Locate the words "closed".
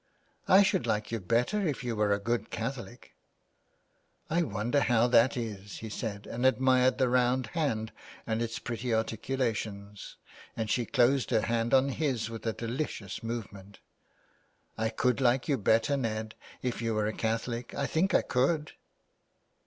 10.87-11.29